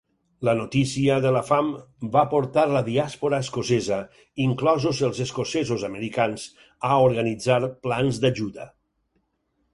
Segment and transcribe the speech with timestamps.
[0.47, 1.67] La notícia de la fam
[2.15, 3.99] va portar la diàspora escocesa,
[4.47, 6.49] inclosos els escocesos-americans,
[6.91, 8.69] a organitzar plans d'ajuda.